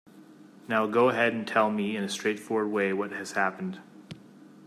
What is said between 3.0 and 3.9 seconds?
has happened.